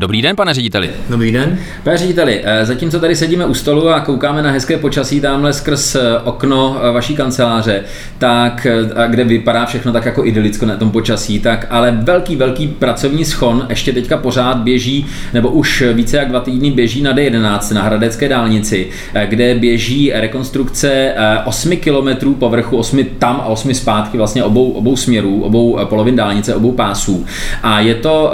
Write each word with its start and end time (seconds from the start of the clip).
Dobrý 0.00 0.22
den, 0.22 0.36
pane 0.36 0.54
řediteli. 0.54 0.90
Dobrý 1.10 1.32
den. 1.32 1.58
Pane 1.84 1.96
řediteli, 1.96 2.40
eh, 2.44 2.66
zatímco 2.66 3.00
tady 3.00 3.16
sedíme 3.16 3.46
u 3.46 3.54
stolu 3.54 3.88
a 3.88 4.00
koukáme 4.00 4.42
na 4.42 4.50
hezké 4.50 4.78
počasí 4.78 5.20
tamhle 5.20 5.52
skrz 5.52 5.94
eh, 5.94 6.00
okno 6.24 6.80
eh, 6.82 6.92
vaší 6.92 7.16
kanceláře, 7.16 7.84
tak, 8.18 8.66
kde 9.06 9.24
vypadá 9.24 9.66
všechno 9.66 9.92
tak 9.92 10.06
jako 10.06 10.24
idylicko 10.24 10.66
na 10.66 10.76
tom 10.76 10.90
počasí, 10.90 11.40
tak 11.40 11.66
ale 11.70 11.98
velký, 12.02 12.36
velký 12.36 12.68
pracovní 12.68 13.24
schon 13.24 13.66
ještě 13.68 13.92
teďka 13.92 14.16
pořád 14.16 14.56
běží, 14.56 15.06
nebo 15.32 15.48
už 15.48 15.84
více 15.92 16.16
jak 16.16 16.28
dva 16.28 16.40
týdny 16.40 16.70
běží 16.70 17.02
na 17.02 17.14
D11 17.14 17.74
na 17.74 17.82
Hradecké 17.82 18.28
dálnici, 18.28 18.88
kde 19.26 19.54
běží 19.54 20.12
rekonstrukce 20.14 21.14
8 21.44 21.76
kilometrů 21.76 22.34
povrchu, 22.34 22.76
8 22.76 23.04
tam 23.18 23.40
a 23.40 23.46
8 23.46 23.74
zpátky 23.74 24.18
vlastně 24.18 24.44
obou, 24.44 24.70
obou 24.70 24.96
směrů, 24.96 25.42
obou 25.42 25.78
polovin 25.84 26.16
dálnice, 26.16 26.54
obou 26.54 26.72
pásů. 26.72 27.26
A 27.62 27.80
je 27.80 27.94
to, 27.94 28.32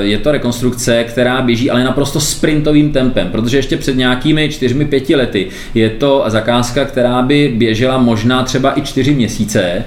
je 0.00 0.18
to 0.18 0.32
rekonstrukce, 0.32 1.05
která 1.06 1.42
běží 1.42 1.70
ale 1.70 1.84
naprosto 1.84 2.20
sprintovým 2.20 2.92
tempem, 2.92 3.28
protože 3.32 3.56
ještě 3.56 3.76
před 3.76 3.96
nějakými 3.96 4.48
čtyřmi, 4.48 4.84
pěti 4.84 5.16
lety 5.16 5.48
je 5.74 5.90
to 5.90 6.24
zakázka, 6.26 6.84
která 6.84 7.22
by 7.22 7.52
běžela 7.56 7.98
možná 7.98 8.42
třeba 8.42 8.78
i 8.78 8.82
čtyři 8.82 9.14
měsíce. 9.14 9.60
E, 9.60 9.84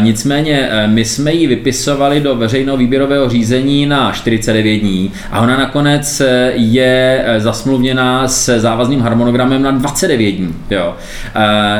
nicméně 0.00 0.68
e, 0.70 0.86
my 0.86 1.04
jsme 1.04 1.32
ji 1.32 1.46
vypisovali 1.46 2.20
do 2.20 2.36
veřejného 2.36 2.76
výběrového 2.76 3.28
řízení 3.28 3.86
na 3.86 4.12
49 4.12 4.78
dní 4.78 5.12
a 5.30 5.40
ona 5.40 5.56
nakonec 5.56 6.20
e, 6.20 6.52
je 6.54 7.24
zasmluvněná 7.38 8.28
se 8.28 8.60
závazným 8.60 9.00
harmonogramem 9.00 9.62
na 9.62 9.70
29 9.70 10.32
dní. 10.32 10.54
Jo. 10.70 10.94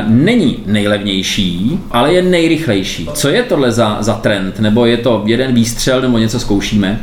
Není 0.07 0.57
nejlevnější, 0.65 1.79
ale 1.91 2.13
je 2.13 2.21
nejrychlejší. 2.21 3.09
Co 3.13 3.29
je 3.29 3.43
tohle 3.43 3.71
za, 3.71 3.97
za 3.99 4.13
trend? 4.13 4.59
Nebo 4.59 4.85
je 4.85 4.97
to 4.97 5.23
jeden 5.25 5.53
výstřel, 5.53 6.01
nebo 6.01 6.17
něco 6.17 6.39
zkoušíme? 6.39 6.99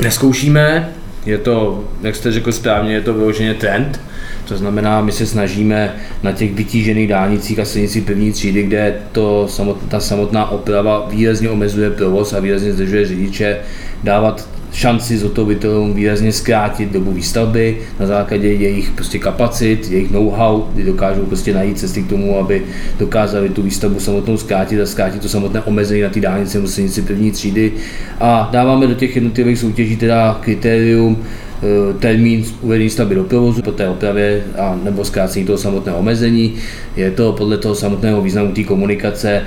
Neskoušíme, 0.00 0.88
je 1.26 1.38
to, 1.38 1.84
jak 2.02 2.16
jste 2.16 2.32
řekl 2.32 2.52
správně, 2.52 2.92
je 2.92 3.00
to 3.00 3.14
vyloženě 3.14 3.54
trend, 3.54 4.00
to 4.48 4.56
znamená, 4.56 5.00
my 5.00 5.12
se 5.12 5.26
snažíme 5.26 5.94
na 6.22 6.32
těch 6.32 6.54
vytížených 6.54 7.08
dálnicích 7.08 7.58
a 7.58 7.64
silnicích 7.64 8.04
první 8.04 8.32
třídy, 8.32 8.62
kde 8.62 8.96
to 9.12 9.48
samotná, 9.48 9.88
ta 9.88 10.00
samotná 10.00 10.50
oprava 10.50 11.08
výrazně 11.10 11.50
omezuje 11.50 11.90
provoz 11.90 12.32
a 12.32 12.40
výrazně 12.40 12.72
zdržuje 12.72 13.06
řidiče, 13.06 13.56
dávat 14.04 14.48
šanci 14.72 15.18
zhotovitelům 15.18 15.94
výrazně 15.94 16.32
zkrátit 16.32 16.92
dobu 16.92 17.12
výstavby 17.12 17.78
na 18.00 18.06
základě 18.06 18.52
jejich 18.52 18.90
prostě 18.90 19.18
kapacit, 19.18 19.90
jejich 19.90 20.10
know-how, 20.10 20.62
kdy 20.74 20.84
dokážou 20.84 21.22
prostě 21.22 21.54
najít 21.54 21.78
cesty 21.78 22.02
k 22.02 22.08
tomu, 22.08 22.38
aby 22.38 22.62
dokázali 22.98 23.48
tu 23.48 23.62
výstavbu 23.62 24.00
samotnou 24.00 24.36
zkrátit 24.36 24.80
a 24.80 24.86
zkrátit 24.86 25.22
to 25.22 25.28
samotné 25.28 25.60
omezení 25.60 26.02
na 26.02 26.08
ty 26.08 26.20
dálnice 26.20 26.58
nebo 26.58 26.68
silnici 26.68 27.02
první 27.02 27.30
třídy. 27.30 27.72
A 28.20 28.48
dáváme 28.52 28.86
do 28.86 28.94
těch 28.94 29.14
jednotlivých 29.14 29.58
soutěží 29.58 29.96
teda 29.96 30.38
kritérium, 30.40 31.24
termín 31.98 32.44
uvedení 32.60 32.90
stavby 32.90 33.14
do 33.14 33.24
provozu 33.24 33.62
po 33.62 33.72
té 33.72 33.88
opravě 33.88 34.44
a 34.58 34.78
nebo 34.84 35.04
zkrácení 35.04 35.44
toho 35.44 35.58
samotného 35.58 35.98
omezení. 35.98 36.54
Je 36.96 37.10
to 37.10 37.32
podle 37.32 37.58
toho 37.58 37.74
samotného 37.74 38.22
významu 38.22 38.52
té 38.52 38.64
komunikace, 38.64 39.42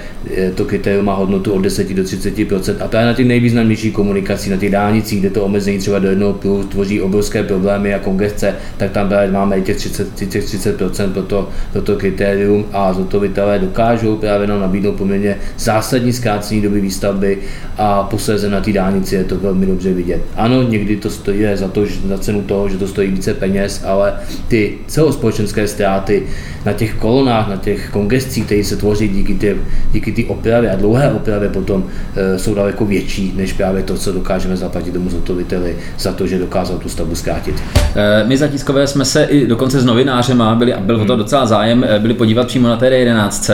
to 0.56 0.66
kritérium 0.66 1.06
má 1.06 1.14
hodnotu 1.14 1.52
od 1.52 1.62
10 1.62 1.94
do 1.94 2.04
30% 2.04 2.76
a 2.80 2.88
právě 2.88 3.08
na 3.08 3.14
těch 3.14 3.28
nejvýznamnějších 3.28 3.94
komunikacích, 3.94 4.52
na 4.52 4.58
těch 4.58 4.72
dálnicích, 4.72 5.20
kde 5.20 5.30
to 5.30 5.44
omezení 5.44 5.78
třeba 5.78 6.00
do 6.00 6.10
jednoho 6.10 6.34
pruhu 6.34 6.64
tvoří 6.64 7.02
obrovské 7.02 7.44
problémy 7.44 7.94
a 7.94 8.00
kongesce, 8.00 8.56
tak 8.78 8.92
tam 8.92 9.10
právě 9.10 9.32
máme 9.32 9.58
i 9.58 9.62
těch 9.62 9.78
30, 9.78 10.16
těch 10.30 10.46
30 10.46 10.78
pro 11.14 11.24
to, 11.24 11.50
pro 11.72 11.82
to 11.82 11.96
kritérium 11.96 12.66
a 12.72 12.94
zhotovitelé 12.94 13.60
dokážou 13.60 14.16
právě 14.16 14.48
nám 14.48 14.62
nabídnout 14.62 14.96
poměrně 14.96 15.38
zásadní 15.58 16.14
zkrácení 16.14 16.62
doby 16.62 16.82
výstavby 16.82 17.38
a 17.78 18.04
posléze 18.04 18.50
na 18.50 18.62
té 18.62 18.74
dálnici 18.74 19.16
je 19.16 19.24
to 19.24 19.38
velmi 19.38 19.66
dobře 19.66 19.94
vidět. 19.94 20.22
Ano, 20.36 20.64
někdy 20.64 20.98
to 20.98 21.10
stojí 21.10 21.46
za 21.54 21.68
to, 21.68 21.86
že 21.86 22.01
za 22.08 22.18
cenu 22.18 22.42
toho, 22.42 22.70
že 22.70 22.78
to 22.78 22.88
stojí 22.88 23.12
více 23.12 23.34
peněz, 23.34 23.84
ale 23.86 24.14
ty 24.48 24.78
celospolečenské 24.88 25.68
ztráty 25.68 26.24
na 26.66 26.74
těch 26.74 26.94
kolonách, 26.94 27.48
na 27.50 27.58
těch 27.58 27.90
kongescích, 27.90 28.46
které 28.46 28.64
se 28.64 28.76
tvoří 28.78 29.08
díky 29.08 29.34
té 29.34 29.56
díky 29.92 30.26
opravě 30.26 30.72
a 30.72 30.76
dlouhé 30.76 31.12
opravě 31.12 31.50
potom 31.50 31.84
e, 32.16 32.40
jsou 32.40 32.54
daleko 32.54 32.86
větší, 32.86 33.34
než 33.36 33.54
právě 33.54 33.84
to, 33.84 33.98
co 33.98 34.12
dokážeme 34.12 34.58
zaplatit 34.58 34.94
tomu 34.94 35.10
zhotoviteli 35.10 35.78
za 36.00 36.14
to, 36.14 36.28
že 36.28 36.40
dokázal 36.40 36.78
tu 36.78 36.90
stavbu 36.90 37.16
zkrátit. 37.16 37.64
E, 37.96 38.28
my 38.28 38.38
za 38.38 38.48
tiskové 38.48 38.88
jsme 38.88 39.06
se 39.06 39.24
i 39.24 39.48
dokonce 39.48 39.80
s 39.80 39.86
novinářema, 39.86 40.56
byli, 40.56 40.74
byl 40.80 40.96
o 40.96 41.06
to 41.06 41.14
hmm. 41.14 41.20
docela 41.20 41.46
zájem, 41.46 41.86
eh, 41.88 42.00
byli 42.00 42.14
podívat 42.14 42.48
přímo 42.48 42.68
na 42.68 42.78
té 42.78 42.90
11 42.90 43.52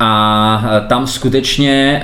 a 0.00 0.82
tam 0.88 1.06
skutečně 1.06 2.02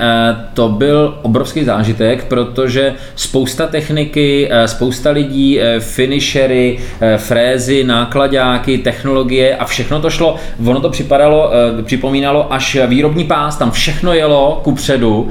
to 0.53 0.69
byl 0.69 1.19
obrovský 1.21 1.63
zážitek, 1.63 2.25
protože 2.25 2.93
spousta 3.15 3.67
techniky, 3.67 4.49
spousta 4.65 5.11
lidí, 5.11 5.59
finishery, 5.79 6.79
frézy, 7.17 7.83
nákladáky, 7.83 8.77
technologie 8.77 9.55
a 9.55 9.65
všechno 9.65 10.01
to 10.01 10.09
šlo, 10.09 10.35
ono 10.65 10.81
to 10.81 10.89
připadalo, 10.89 11.51
připomínalo 11.83 12.53
až 12.53 12.77
výrobní 12.87 13.23
pás, 13.23 13.57
tam 13.57 13.71
všechno 13.71 14.13
jelo 14.13 14.61
ku 14.63 14.71
předu, 14.71 15.29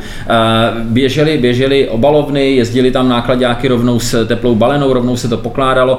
běželi, 0.85 1.39
běželi 1.39 1.89
obalovny, 1.89 2.55
jezdili 2.55 2.91
tam 2.91 3.09
nákladáky 3.09 3.69
rovnou 3.69 4.01
s 4.01 4.27
teplou 4.27 4.55
balenou, 4.55 4.93
rovnou 4.93 5.17
se 5.17 5.29
to 5.29 5.37
pokládalo, 5.37 5.99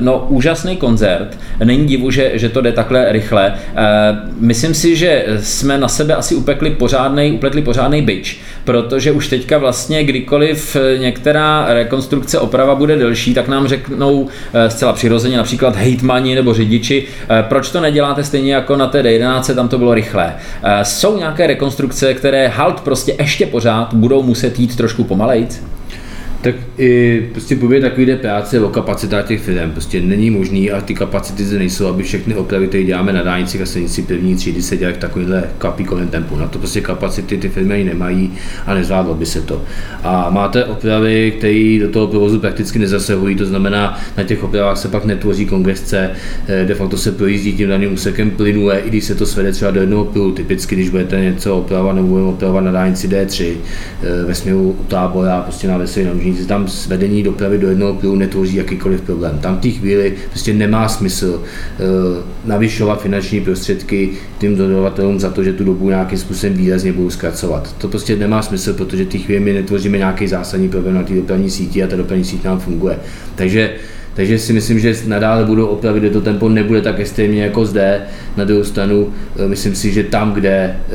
no 0.00 0.26
úžasný 0.28 0.76
koncert, 0.76 1.38
není 1.64 1.86
divu, 1.86 2.10
že, 2.10 2.30
že 2.34 2.48
to 2.48 2.60
jde 2.60 2.72
takhle 2.72 3.12
rychle. 3.12 3.54
Myslím 4.40 4.74
si, 4.74 4.96
že 4.96 5.24
jsme 5.40 5.78
na 5.78 5.88
sebe 5.88 6.14
asi 6.14 6.34
upekli 6.34 6.70
pořádnej, 6.70 7.32
upletli 7.32 7.62
pořádný 7.62 8.02
byč, 8.02 8.40
protože 8.64 9.12
už 9.12 9.28
teďka 9.28 9.58
vlastně 9.58 10.04
kdykoliv 10.04 10.76
některá 10.98 11.66
rekonstrukce 11.68 12.38
oprava 12.38 12.74
bude 12.74 12.96
delší, 12.96 13.34
tak 13.34 13.48
nám 13.48 13.55
řeknou 13.64 14.28
eh, 14.54 14.70
zcela 14.70 14.92
přirozeně 14.92 15.36
například 15.36 15.76
hejtmani 15.76 16.34
nebo 16.34 16.54
řidiči, 16.54 17.06
eh, 17.30 17.44
proč 17.48 17.70
to 17.70 17.80
neděláte 17.80 18.24
stejně 18.24 18.54
jako 18.54 18.76
na 18.76 18.86
té 18.86 19.02
D11, 19.02 19.54
tam 19.54 19.68
to 19.68 19.78
bylo 19.78 19.94
rychlé. 19.94 20.34
Eh, 20.62 20.84
jsou 20.84 21.18
nějaké 21.18 21.46
rekonstrukce, 21.46 22.14
které 22.14 22.48
halt 22.48 22.80
prostě 22.80 23.16
ještě 23.18 23.46
pořád 23.46 23.94
budou 23.94 24.22
muset 24.22 24.58
jít 24.58 24.76
trošku 24.76 25.04
pomalejc? 25.04 25.62
Tak 26.42 26.54
i 26.78 27.22
prostě 27.32 27.56
bude 27.56 27.80
takovýhle 27.80 28.16
práce 28.16 28.60
o 28.60 28.68
kapacitách 28.68 29.26
těch 29.26 29.40
firm. 29.40 29.70
Prostě 29.70 30.00
není 30.00 30.30
možný 30.30 30.70
a 30.70 30.80
ty 30.80 30.94
kapacity 30.94 31.44
zde 31.44 31.58
nejsou, 31.58 31.86
aby 31.86 32.02
všechny 32.02 32.34
opravy, 32.34 32.68
které 32.68 32.84
děláme 32.84 33.12
na 33.12 33.22
dálnicích 33.22 33.60
a 33.60 33.66
silnici 33.66 34.02
první 34.02 34.36
třídy 34.36 34.62
se 34.62 34.76
dělají 34.76 34.96
v 34.96 35.00
takovýhle 35.00 35.44
kapíkovém 35.58 36.08
tempu. 36.08 36.36
Na 36.36 36.46
to 36.46 36.58
prostě 36.58 36.80
kapacity 36.80 37.38
ty 37.38 37.48
firmy 37.48 37.84
nemají 37.84 38.32
a 38.66 38.74
nezvládlo 38.74 39.14
by 39.14 39.26
se 39.26 39.40
to. 39.40 39.62
A 40.02 40.30
máte 40.30 40.64
opravy, 40.64 41.34
které 41.38 41.78
do 41.80 41.88
toho 41.88 42.06
provozu 42.06 42.40
prakticky 42.40 42.78
nezasahují, 42.78 43.36
to 43.36 43.46
znamená, 43.46 44.00
na 44.16 44.22
těch 44.22 44.44
opravách 44.44 44.78
se 44.78 44.88
pak 44.88 45.04
netvoří 45.04 45.46
kongresce, 45.46 46.10
eh, 46.48 46.64
de 46.64 46.74
facto 46.74 46.96
se 46.96 47.12
projíždí 47.12 47.52
tím 47.52 47.68
daným 47.68 47.92
úsekem 47.92 48.30
plynule, 48.30 48.78
i 48.78 48.88
když 48.88 49.04
se 49.04 49.14
to 49.14 49.26
svede 49.26 49.52
třeba 49.52 49.70
do 49.70 49.80
jednoho 49.80 50.04
pruhu. 50.04 50.32
Typicky, 50.32 50.74
když 50.74 50.88
budete 50.88 51.20
něco 51.20 51.58
opravovat 51.58 51.96
nebo 51.96 52.28
opravovat 52.28 52.64
na 52.64 52.72
dálnici 52.72 53.08
D3 53.08 53.54
eh, 54.02 54.24
ve 54.24 54.34
směru 54.34 54.76
u 54.80 54.84
tábora, 54.84 55.42
prostě 55.42 55.68
na 55.68 55.78
veselý 55.78 56.06
nic 56.26 56.46
tam 56.46 56.68
svedení 56.68 57.22
dopravy 57.22 57.58
do 57.58 57.68
jednoho 57.68 57.94
pruhu 57.94 58.16
netvoří 58.16 58.56
jakýkoliv 58.56 59.00
problém. 59.00 59.38
Tam 59.38 59.56
v 59.56 59.60
té 59.60 59.68
chvíli 59.68 60.14
prostě 60.30 60.54
nemá 60.54 60.88
smysl 60.88 61.42
uh, 61.42 62.24
navyšovat 62.44 63.02
finanční 63.02 63.40
prostředky 63.40 64.10
tím 64.38 64.56
dodavatelům 64.56 65.20
za 65.20 65.30
to, 65.30 65.44
že 65.44 65.52
tu 65.52 65.64
dobu 65.64 65.88
nějakým 65.88 66.18
způsobem 66.18 66.56
výrazně 66.56 66.92
budou 66.92 67.10
zkracovat. 67.10 67.74
To 67.78 67.88
prostě 67.88 68.16
nemá 68.16 68.42
smysl, 68.42 68.74
protože 68.74 69.04
v 69.04 69.08
té 69.08 69.18
chvíli 69.18 69.40
my 69.40 69.52
netvoříme 69.52 69.98
nějaký 69.98 70.28
zásadní 70.28 70.68
problém 70.68 70.94
na 70.94 71.02
té 71.02 71.14
dopravní 71.14 71.50
síti 71.50 71.82
a 71.82 71.86
ta 71.86 71.96
dopravní 71.96 72.24
síť 72.24 72.44
nám 72.44 72.60
funguje. 72.60 72.98
Takže 73.34 73.74
takže 74.16 74.38
si 74.38 74.52
myslím, 74.52 74.78
že 74.78 74.94
nadále 75.06 75.44
budou 75.44 75.66
opravy, 75.66 76.00
kde 76.00 76.10
to 76.10 76.20
tempo 76.20 76.48
nebude 76.48 76.82
tak 76.82 77.00
extrémně 77.00 77.42
jako 77.42 77.66
zde. 77.66 78.00
Na 78.36 78.44
druhou 78.44 78.64
stranu, 78.64 79.08
eh, 79.36 79.48
myslím 79.48 79.74
si, 79.74 79.92
že 79.92 80.02
tam, 80.02 80.32
kde 80.32 80.50
eh, 80.50 80.92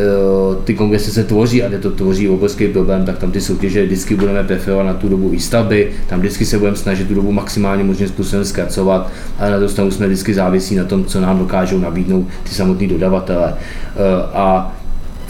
ty 0.63 0.73
kongresy 0.73 1.11
se 1.11 1.23
tvoří 1.23 1.63
a 1.63 1.67
kde 1.67 1.79
to 1.79 1.91
tvoří 1.91 2.29
obrovský 2.29 2.67
problém, 2.67 3.05
tak 3.05 3.17
tam 3.17 3.31
ty 3.31 3.41
soutěže 3.41 3.85
vždycky 3.85 4.15
budeme 4.15 4.43
preferovat 4.43 4.87
na 4.87 4.93
tu 4.93 5.09
dobu 5.09 5.29
výstavby, 5.29 5.91
tam 6.09 6.19
vždycky 6.19 6.45
se 6.45 6.57
budeme 6.57 6.77
snažit 6.77 7.07
tu 7.07 7.15
dobu 7.15 7.31
maximálně 7.31 7.83
možným 7.83 8.07
způsobem 8.07 8.45
zkracovat, 8.45 9.11
ale 9.39 9.51
na 9.51 9.57
druhou 9.57 9.71
stranu 9.71 9.91
jsme 9.91 10.07
vždycky 10.07 10.33
závisí 10.33 10.75
na 10.75 10.83
tom, 10.83 11.05
co 11.05 11.21
nám 11.21 11.39
dokážou 11.39 11.79
nabídnout 11.79 12.27
ty 12.43 12.49
samotní 12.49 12.87
dodavatele. 12.87 13.53
Eh, 13.55 13.99
a 14.33 14.75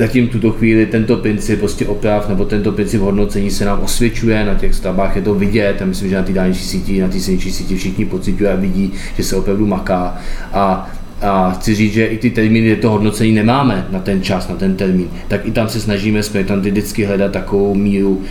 zatím 0.01 0.27
tuto 0.27 0.51
chvíli 0.51 0.85
tento 0.85 1.17
princip 1.17 1.59
prostě 1.59 1.87
oprav 1.87 2.29
nebo 2.29 2.45
tento 2.45 2.71
princip 2.71 3.01
hodnocení 3.01 3.51
se 3.51 3.65
nám 3.65 3.79
osvědčuje 3.79 4.45
na 4.45 4.55
těch 4.55 4.75
stavbách, 4.75 5.15
je 5.15 5.21
to 5.21 5.33
vidět 5.33 5.81
a 5.81 5.85
myslím, 5.85 6.09
že 6.09 6.15
na 6.15 6.23
té 6.23 6.33
dálniční 6.33 6.65
síti, 6.65 7.01
na 7.01 7.07
té 7.07 7.19
silniční 7.19 7.51
síti 7.51 7.75
všichni 7.75 8.05
pocitují 8.05 8.49
a 8.49 8.55
vidí, 8.55 8.91
že 9.17 9.23
se 9.23 9.35
opravdu 9.35 9.67
maká. 9.67 10.17
A 10.53 10.91
a 11.21 11.51
chci 11.51 11.75
říct, 11.75 11.93
že 11.93 12.05
i 12.05 12.17
ty 12.17 12.29
termíny, 12.29 12.67
kde 12.67 12.75
to 12.75 12.89
hodnocení 12.89 13.31
nemáme 13.31 13.87
na 13.91 13.99
ten 13.99 14.23
čas, 14.23 14.49
na 14.49 14.55
ten 14.55 14.75
termín, 14.75 15.07
tak 15.27 15.45
i 15.45 15.51
tam 15.51 15.69
se 15.69 15.79
snažíme 15.79 16.23
jsme 16.23 16.43
tam 16.43 16.59
vždycky 16.59 17.05
hledat 17.05 17.31
takovou 17.31 17.75
míru 17.75 18.21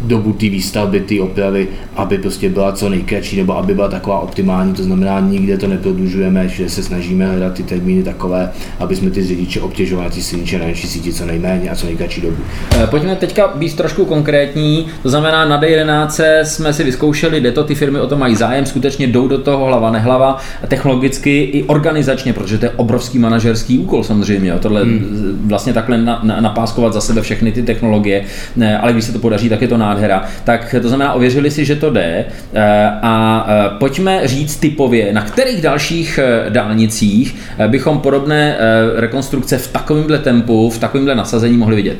dobu 0.00 0.32
té 0.32 0.48
výstavby, 0.48 1.00
ty 1.00 1.20
opravy, 1.20 1.68
aby 1.96 2.18
prostě 2.18 2.48
byla 2.48 2.72
co 2.72 2.88
nejkratší, 2.88 3.36
nebo 3.36 3.56
aby 3.56 3.74
byla 3.74 3.88
taková 3.88 4.18
optimální, 4.18 4.74
to 4.74 4.82
znamená, 4.82 5.20
nikde 5.20 5.58
to 5.58 5.66
neprodlužujeme, 5.66 6.48
že 6.48 6.68
se 6.68 6.82
snažíme 6.82 7.26
hledat 7.26 7.54
ty 7.54 7.62
termíny 7.62 8.02
takové, 8.02 8.52
aby 8.78 8.96
jsme 8.96 9.10
ty 9.10 9.24
řidiče 9.24 9.60
obtěžovali 9.60 10.10
ty 10.10 10.22
silniče 10.22 10.58
na 10.58 10.66
naší 10.66 10.86
síti 10.86 11.12
co 11.12 11.26
nejméně 11.26 11.70
a 11.70 11.74
co 11.74 11.86
nejkratší 11.86 12.20
dobu. 12.20 12.36
Eh, 12.82 12.86
pojďme 12.86 13.16
teďka 13.16 13.48
být 13.48 13.76
trošku 13.76 14.04
konkrétní, 14.04 14.86
to 15.02 15.10
znamená 15.10 15.44
na 15.44 15.60
D11 15.60 16.44
jsme 16.44 16.72
si 16.72 16.84
vyzkoušeli, 16.84 17.40
kde 17.40 17.52
to 17.52 17.64
ty 17.64 17.74
firmy 17.74 18.00
o 18.00 18.06
to 18.06 18.16
mají 18.16 18.36
zájem, 18.36 18.66
skutečně 18.66 19.06
jdou 19.06 19.28
do 19.28 19.38
toho 19.38 19.64
hlava 19.64 19.90
nehlava, 19.90 20.38
technologicky 20.68 21.42
i 21.42 21.64
organizačně, 21.64 22.32
protože 22.32 22.58
to 22.58 22.64
je 22.64 22.70
obrovský 22.70 23.18
manažerský 23.18 23.78
úkol 23.78 24.04
samozřejmě, 24.04 24.52
tohle 24.60 24.82
hmm. 24.82 25.40
vlastně 25.46 25.72
takhle 25.72 25.98
na, 25.98 26.20
na, 26.22 26.40
napáskovat 26.40 26.92
za 26.92 27.00
sebe 27.00 27.22
všechny 27.22 27.52
ty 27.52 27.62
technologie, 27.62 28.24
ne, 28.56 28.78
ale 28.78 28.92
když 28.92 29.04
se 29.04 29.12
to 29.12 29.18
podaří, 29.18 29.48
tak 29.48 29.62
je 29.62 29.68
to 29.68 29.78
nádhera. 29.86 30.24
Tak 30.44 30.74
to 30.82 30.88
znamená, 30.88 31.12
ověřili 31.12 31.50
si, 31.50 31.64
že 31.64 31.76
to 31.76 31.90
jde 31.90 32.24
eh, 32.54 32.90
a 33.02 33.46
eh, 33.48 33.78
pojďme 33.78 34.28
říct 34.28 34.56
typově, 34.56 35.12
na 35.12 35.22
kterých 35.22 35.62
dalších 35.62 36.18
eh, 36.22 36.50
dálnicích 36.50 37.36
bychom 37.66 37.98
podobné 37.98 38.56
rekonstrukce 38.96 39.58
v 39.58 39.72
takovémhle 39.72 40.18
tempu, 40.18 40.70
v 40.70 40.78
takovémhle 40.78 41.14
nasazení 41.14 41.56
mohli 41.56 41.76
vidět. 41.76 41.96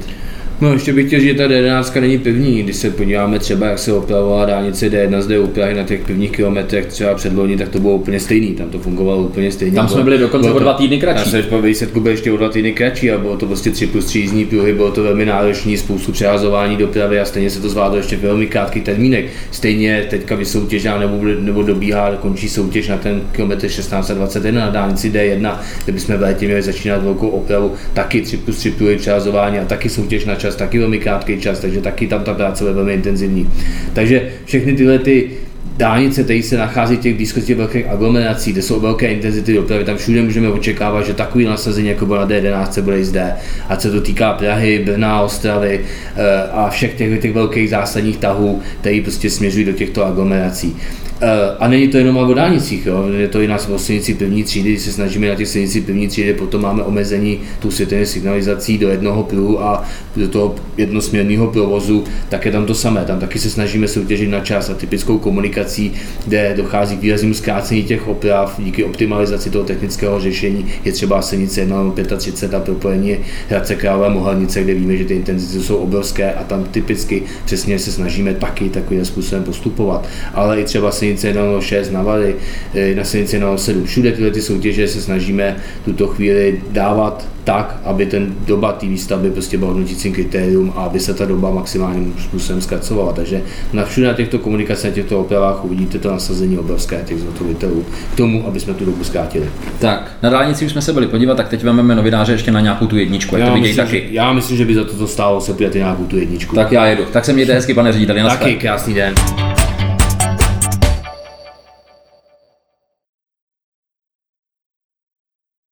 No 0.61 0.73
ještě 0.73 0.93
bych 0.93 1.07
chtěl, 1.07 1.21
že 1.21 1.35
ta 1.35 1.43
D11 1.43 2.01
není 2.01 2.19
pevní. 2.19 2.63
Když 2.63 2.77
se 2.77 2.91
podíváme 2.91 3.39
třeba, 3.39 3.67
jak 3.67 3.79
se 3.79 3.93
opravovala 3.93 4.45
dálnice 4.45 4.89
D1 4.89 5.21
zde 5.21 5.39
u 5.39 5.47
Prahy 5.47 5.75
na 5.75 5.83
těch 5.83 6.01
prvních 6.01 6.31
kilometrech 6.31 6.87
třeba 6.87 7.15
před 7.15 7.33
loni, 7.33 7.57
tak 7.57 7.69
to 7.69 7.79
bylo 7.81 7.95
úplně 7.95 8.21
stejný. 8.21 8.55
Tam 8.55 8.71
to 8.71 8.79
fungovalo 8.79 9.23
úplně 9.23 9.53
stejně. 9.53 9.75
Tam 9.75 9.89
jsme 9.89 10.03
byli 10.03 10.19
dokonce 10.19 10.51
o 10.51 10.59
dva 10.59 10.75
týdny 10.75 11.01
kratší. 11.01 11.31
Tam 11.33 11.43
se 11.43 11.61
výsledku 11.61 12.01
byl 12.01 12.11
ještě 12.11 12.33
o 12.33 12.37
dva 12.37 12.49
týdny 12.49 12.73
kratší 12.73 13.11
a 13.11 13.19
bylo 13.19 13.37
to 13.37 13.47
prostě 13.47 13.71
3 13.71 13.87
plus 13.87 14.05
3 14.05 14.19
jízdní 14.19 14.45
pruhy, 14.45 14.73
bylo 14.73 14.91
to 14.91 15.03
velmi 15.03 15.25
náročné, 15.25 15.77
spoustu 15.77 16.13
přehazování 16.13 16.77
dopravy 16.77 17.21
a 17.21 17.25
stejně 17.25 17.51
se 17.51 17.61
to 17.61 17.69
zvládlo 17.69 17.97
ještě 17.97 18.17
v 18.17 18.21
velmi 18.21 18.47
krátkých 18.47 18.83
termínech. 18.83 19.25
Stejně 19.51 20.07
teďka 20.11 20.35
vysoutěžá 20.35 20.99
nebo, 20.99 21.25
nebo 21.41 21.63
dobíhá, 21.63 22.17
končí 22.17 22.49
soutěž 22.49 22.89
na 22.89 22.97
ten 22.97 23.23
kilometr 23.33 23.69
16 23.69 24.11
a 24.11 24.15
21 24.15 24.61
na 24.61 24.71
dálnici 24.71 25.11
D1, 25.11 25.59
kde 25.85 25.93
bychom 25.93 26.17
v 26.17 26.21
létě 26.21 26.47
měli 26.47 26.63
začínat 26.63 27.05
velkou 27.05 27.29
opravu, 27.29 27.73
taky 27.93 28.23
3 28.23 28.37
plus 28.37 28.57
3 28.57 28.71
pruhy 28.71 28.97
přehazování 28.97 29.59
a 29.59 29.65
taky 29.65 29.89
soutěž 29.89 30.25
na 30.25 30.35
čas, 30.35 30.46
taky 30.55 30.79
velmi 30.79 30.99
krátký 30.99 31.41
čas, 31.41 31.61
takže 31.61 31.81
taky 31.81 32.07
tam 32.07 32.25
ta 32.25 32.35
práce 32.35 32.65
je 32.65 32.73
velmi 32.73 32.95
intenzivní. 32.95 33.51
Takže 33.93 34.29
všechny 34.45 34.73
tyhle 34.73 34.99
ty 34.99 35.31
dálnice, 35.77 36.23
které 36.23 36.43
se 36.43 36.57
nachází 36.57 36.97
v 36.97 37.01
těch 37.01 37.15
blízkosti 37.15 37.55
velkých 37.55 37.87
aglomerací, 37.87 38.53
kde 38.53 38.63
jsou 38.63 38.81
velké 38.81 39.09
intenzity 39.09 39.55
dopravy, 39.55 39.85
tam 39.85 39.97
všude 39.97 40.23
můžeme 40.23 40.49
očekávat, 40.49 41.07
že 41.07 41.15
takový 41.15 41.45
nasazení 41.45 41.89
jako 41.89 42.07
bylo 42.07 42.19
na 42.19 42.27
D11 42.27 42.83
bude 42.83 43.01
i 43.01 43.05
zde. 43.05 43.33
A 43.69 43.77
co 43.77 43.91
to 43.91 44.01
týká 44.01 44.33
Prahy, 44.33 44.83
Brna, 44.87 45.21
Ostravy 45.21 45.81
eh, 46.17 46.43
a 46.53 46.69
všech 46.71 46.95
těch, 46.95 47.21
těch 47.23 47.33
velkých 47.33 47.71
zásadních 47.71 48.17
tahů, 48.17 48.63
které 48.81 49.01
prostě 49.03 49.31
směřují 49.31 49.65
do 49.65 49.73
těchto 49.73 50.07
aglomerací. 50.07 50.77
Eh, 51.21 51.57
a 51.59 51.69
není 51.69 51.89
to 51.89 51.99
jenom 51.99 52.17
o 52.17 52.35
dálnicích, 52.35 52.87
jo? 52.87 53.09
je 53.09 53.29
to 53.29 53.41
i 53.41 53.49
na 53.49 53.59
silnici 53.59 54.15
první 54.15 54.45
třídy, 54.45 54.71
když 54.71 54.83
se 54.83 54.93
snažíme 54.93 55.29
na 55.29 55.35
těch 55.35 55.49
silnici 55.49 55.81
první 55.81 56.09
třídy, 56.09 56.35
potom 56.35 56.63
máme 56.63 56.83
omezení 56.83 57.41
tu 57.59 57.71
světelnou 57.71 58.07
signalizací 58.07 58.79
do 58.79 58.89
jednoho 58.89 59.23
pruhu 59.23 59.63
a 59.63 59.85
do 60.17 60.29
toho 60.29 60.55
jednosměrného 60.77 61.47
provozu, 61.47 62.05
tak 62.29 62.45
je 62.45 62.53
tam 62.53 62.67
to 62.67 62.75
samé. 62.75 63.05
Tam 63.05 63.21
taky 63.21 63.39
se 63.39 63.51
snažíme 63.51 63.89
soutěžit 63.89 64.31
na 64.31 64.41
čas 64.41 64.71
a 64.71 64.75
typickou 64.75 65.19
komunikací, 65.19 65.93
kde 66.27 66.55
dochází 66.57 66.97
k 66.97 67.01
výraznému 67.01 67.35
zkrácení 67.35 67.83
těch 67.83 68.09
oprav 68.09 68.55
díky 68.59 68.85
optimalizaci 68.85 69.51
toho 69.51 69.65
technického 69.65 70.21
řešení, 70.21 70.67
je 70.85 70.93
třeba 70.93 71.23
silnice 71.23 71.61
1 71.61 71.93
35 72.17 72.57
a 72.57 72.61
propojení 72.61 73.17
Hradce 73.49 73.75
Králové 73.75 74.11
Mohelnice, 74.11 74.63
kde 74.63 74.75
víme, 74.75 74.97
že 74.97 75.05
ty 75.05 75.15
intenzity 75.15 75.65
jsou 75.65 75.77
obrovské 75.77 76.33
a 76.33 76.45
tam 76.45 76.65
typicky 76.65 77.23
přesně 77.45 77.79
se 77.79 77.93
snažíme 77.93 78.35
taky 78.35 78.69
takovým 78.69 79.05
způsobem 79.05 79.45
postupovat. 79.45 80.09
Ale 80.35 80.61
i 80.61 80.65
třeba 80.65 80.93
silnice 81.07 81.33
106 81.33 81.91
na 81.91 82.03
Vary, 82.03 82.37
eh, 82.75 82.95
na 82.95 83.05
silnici 83.05 83.37
107. 83.37 83.85
Všude 83.85 84.13
tyhle 84.13 84.31
ty 84.31 84.43
soutěže 84.43 84.89
se 84.89 85.01
snažíme 85.01 85.57
tuto 85.85 86.07
chvíli 86.07 86.61
dávat 86.71 87.29
tak, 87.45 87.81
aby 87.85 88.07
ten 88.07 88.35
doba 88.47 88.73
té 88.73 88.87
výstavby 88.87 89.31
prostě 89.31 89.59
byl 89.59 89.69
hodnotícím 89.69 90.13
kritérium 90.13 90.73
a 90.77 90.81
aby 90.81 91.01
se 91.01 91.15
ta 91.15 91.25
doba 91.25 91.51
maximálním 91.51 92.15
způsobem 92.19 92.61
zkracovala. 92.61 93.13
Takže 93.13 93.43
na 93.73 93.85
všude 93.85 94.07
na 94.07 94.13
těchto 94.13 94.39
komunikacích, 94.39 94.85
na 94.85 94.95
těchto 94.95 95.21
opravách 95.21 95.65
uvidíte 95.65 95.99
to 95.99 96.11
nasazení 96.11 96.59
obrovské 96.59 97.03
těch 97.05 97.19
zhotovitelů 97.19 97.85
k 98.15 98.17
tomu, 98.17 98.47
aby 98.47 98.61
jsme 98.61 98.75
tu 98.75 98.85
dobu 98.85 99.05
zkrátili. 99.05 99.47
Tak, 99.79 100.17
na 100.23 100.31
dálnici 100.31 100.67
už 100.67 100.73
jsme 100.73 100.83
se 100.83 100.93
byli 100.93 101.07
podívat, 101.07 101.37
tak 101.37 101.49
teď 101.49 101.63
vezmeme 101.63 101.95
novináře 101.95 102.33
ještě 102.33 102.51
na 102.51 102.61
nějakou 102.61 102.87
tu 102.87 102.97
jedničku, 102.97 103.37
já 103.37 103.51
to 103.51 103.57
myslím, 103.57 103.77
taky. 103.77 104.01
Že, 104.09 104.15
já 104.15 104.33
myslím, 104.33 104.57
že 104.57 104.65
by 104.65 104.75
za 104.75 104.85
to 104.85 105.07
stálo 105.07 105.41
se 105.41 105.53
podívat 105.53 105.75
nějakou 105.75 106.05
tu 106.05 106.17
jedničku. 106.19 106.55
Tak 106.55 106.73
já 106.73 106.87
jedu. 106.87 107.05
Tak 107.13 107.25
se 107.25 107.33
mějte 107.33 107.55
hezky, 107.55 107.75
pane 107.75 107.93
řediteli. 107.93 108.23
Taky 108.23 108.55
krásný 108.55 108.95
den. 108.95 109.15